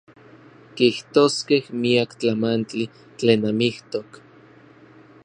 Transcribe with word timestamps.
Kijtoskej 0.79 1.61
miak 1.83 2.09
tlamantli 2.23 2.85
tlen 3.17 3.41
amijtok. 3.51 4.09